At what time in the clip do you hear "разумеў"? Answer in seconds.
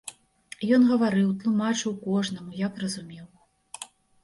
2.87-3.25